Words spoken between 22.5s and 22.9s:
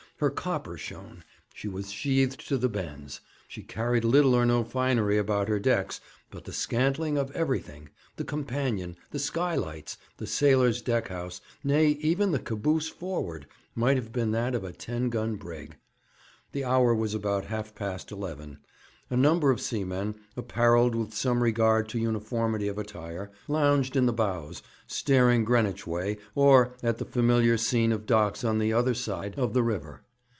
of